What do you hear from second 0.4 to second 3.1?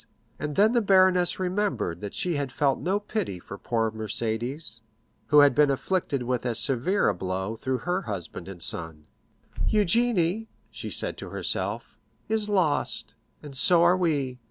then the baroness remembered that she had felt no